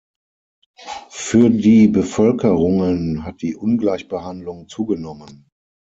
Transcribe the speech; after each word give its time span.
Für 1.11 1.51
die 1.51 1.87
Bevölkerungen 1.87 3.23
hat 3.23 3.43
die 3.43 3.55
Ungleichbehandlung 3.55 4.67
zugenommen. 4.67 5.51